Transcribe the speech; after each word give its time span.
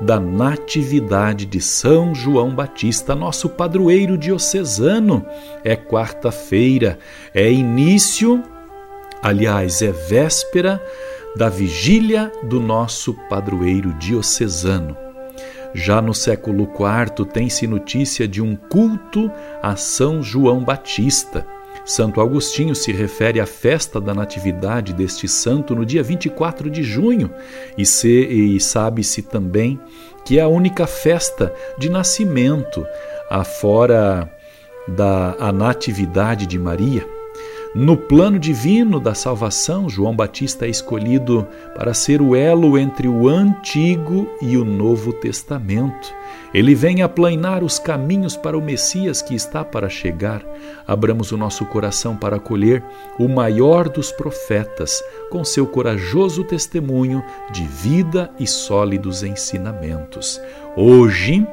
da 0.00 0.20
Natividade 0.20 1.44
de 1.44 1.60
São 1.60 2.14
João 2.14 2.54
Batista, 2.54 3.14
nosso 3.14 3.48
padroeiro 3.48 4.16
diocesano. 4.16 5.24
É 5.64 5.74
quarta-feira, 5.74 6.98
é 7.34 7.50
início, 7.50 8.42
aliás, 9.22 9.82
é 9.82 9.90
véspera 9.90 10.82
da 11.36 11.48
vigília 11.48 12.32
do 12.44 12.60
nosso 12.60 13.14
padroeiro 13.28 13.92
diocesano. 13.94 14.96
Já 15.74 16.00
no 16.00 16.14
século 16.14 16.64
IV 16.64 17.26
tem-se 17.26 17.66
notícia 17.66 18.26
de 18.26 18.40
um 18.40 18.56
culto 18.56 19.30
a 19.62 19.76
São 19.76 20.22
João 20.22 20.64
Batista. 20.64 21.46
Santo 21.88 22.20
Agostinho 22.20 22.74
se 22.74 22.92
refere 22.92 23.40
à 23.40 23.46
festa 23.46 23.98
da 23.98 24.12
Natividade 24.12 24.92
deste 24.92 25.26
santo 25.26 25.74
no 25.74 25.86
dia 25.86 26.02
24 26.02 26.68
de 26.68 26.82
junho, 26.82 27.30
e, 27.78 27.82
e 27.82 28.60
sabe-se 28.60 29.22
também 29.22 29.80
que 30.22 30.38
é 30.38 30.42
a 30.42 30.48
única 30.48 30.86
festa 30.86 31.50
de 31.78 31.88
nascimento, 31.88 32.86
afora 33.30 34.30
da 34.86 35.34
a 35.40 35.50
Natividade 35.50 36.46
de 36.46 36.58
Maria. 36.58 37.17
No 37.74 37.98
plano 37.98 38.38
divino 38.38 38.98
da 38.98 39.14
salvação, 39.14 39.90
João 39.90 40.16
Batista 40.16 40.64
é 40.64 40.70
escolhido 40.70 41.46
para 41.76 41.92
ser 41.92 42.22
o 42.22 42.34
elo 42.34 42.78
entre 42.78 43.06
o 43.06 43.28
Antigo 43.28 44.26
e 44.40 44.56
o 44.56 44.64
Novo 44.64 45.12
Testamento. 45.12 46.14
Ele 46.54 46.74
vem 46.74 47.02
aplanar 47.02 47.62
os 47.62 47.78
caminhos 47.78 48.38
para 48.38 48.56
o 48.56 48.62
Messias 48.62 49.20
que 49.20 49.34
está 49.34 49.62
para 49.62 49.90
chegar. 49.90 50.42
Abramos 50.86 51.30
o 51.30 51.36
nosso 51.36 51.66
coração 51.66 52.16
para 52.16 52.36
acolher 52.36 52.82
o 53.18 53.28
maior 53.28 53.86
dos 53.86 54.10
profetas, 54.10 55.02
com 55.30 55.44
seu 55.44 55.66
corajoso 55.66 56.44
testemunho 56.44 57.22
de 57.52 57.64
vida 57.64 58.30
e 58.40 58.46
sólidos 58.46 59.22
ensinamentos. 59.22 60.40
Hoje, 60.74 61.46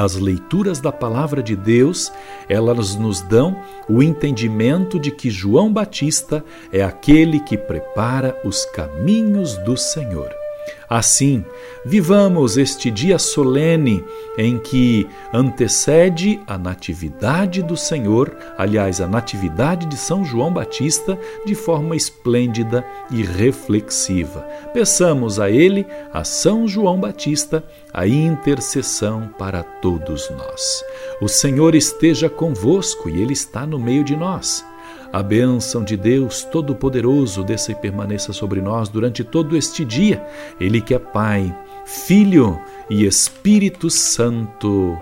as 0.00 0.16
leituras 0.16 0.80
da 0.80 0.90
palavra 0.90 1.42
de 1.42 1.54
Deus, 1.54 2.10
elas 2.48 2.96
nos 2.96 3.20
dão 3.20 3.54
o 3.86 4.02
entendimento 4.02 4.98
de 4.98 5.10
que 5.10 5.28
João 5.28 5.70
Batista 5.70 6.42
é 6.72 6.82
aquele 6.82 7.38
que 7.40 7.56
prepara 7.56 8.34
os 8.42 8.64
caminhos 8.64 9.58
do 9.58 9.76
Senhor. 9.76 10.39
Assim, 10.88 11.44
vivamos 11.84 12.56
este 12.56 12.90
dia 12.90 13.16
solene 13.16 14.04
em 14.36 14.58
que 14.58 15.06
antecede 15.32 16.40
a 16.46 16.58
Natividade 16.58 17.62
do 17.62 17.76
Senhor, 17.76 18.36
aliás, 18.58 19.00
a 19.00 19.06
Natividade 19.06 19.86
de 19.86 19.96
São 19.96 20.24
João 20.24 20.52
Batista, 20.52 21.16
de 21.46 21.54
forma 21.54 21.94
esplêndida 21.94 22.84
e 23.10 23.22
reflexiva. 23.22 24.40
Peçamos 24.72 25.38
a 25.38 25.48
Ele, 25.48 25.86
a 26.12 26.24
São 26.24 26.66
João 26.66 26.98
Batista, 26.98 27.62
a 27.92 28.06
intercessão 28.06 29.30
para 29.38 29.62
todos 29.62 30.28
nós. 30.30 30.84
O 31.20 31.28
Senhor 31.28 31.76
esteja 31.76 32.28
convosco 32.28 33.08
e 33.08 33.22
Ele 33.22 33.32
está 33.32 33.64
no 33.64 33.78
meio 33.78 34.02
de 34.02 34.16
nós. 34.16 34.64
A 35.12 35.22
bênção 35.22 35.82
de 35.82 35.96
Deus 35.96 36.44
Todo-Poderoso 36.44 37.42
desça 37.42 37.72
e 37.72 37.74
permaneça 37.74 38.32
sobre 38.32 38.60
nós 38.60 38.88
durante 38.88 39.24
todo 39.24 39.56
este 39.56 39.84
dia. 39.84 40.24
Ele 40.60 40.80
que 40.80 40.94
é 40.94 40.98
Pai, 40.98 41.52
Filho 41.84 42.60
e 42.88 43.04
Espírito 43.04 43.90
Santo. 43.90 44.96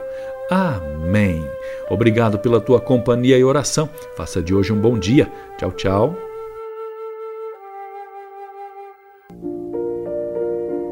Amém. 0.50 1.44
Obrigado 1.90 2.38
pela 2.38 2.60
tua 2.60 2.80
companhia 2.80 3.36
e 3.36 3.44
oração. 3.44 3.88
Faça 4.16 4.42
de 4.42 4.54
hoje 4.54 4.72
um 4.72 4.80
bom 4.80 4.98
dia. 4.98 5.30
Tchau, 5.58 5.72
tchau. 5.72 6.27